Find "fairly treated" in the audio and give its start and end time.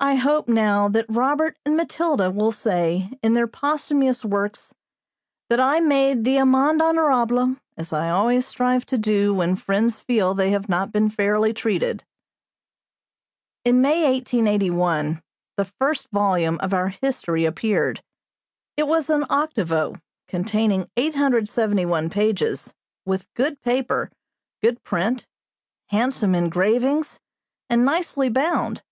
11.10-12.06